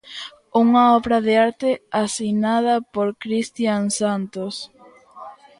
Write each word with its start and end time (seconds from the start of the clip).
Unha 0.63 0.83
obra 0.97 1.17
de 1.27 1.33
arte 1.47 1.69
asinada 2.03 2.75
por 2.93 3.07
Cristian 3.23 3.83
Santos. 3.99 4.55